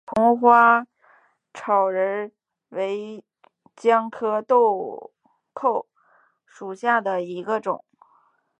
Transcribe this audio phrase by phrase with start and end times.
[0.07, 0.87] 红花
[1.53, 2.31] 砂仁
[2.69, 3.23] 为
[3.75, 5.13] 姜科豆
[5.53, 5.85] 蔻
[6.47, 7.85] 属下的一个种。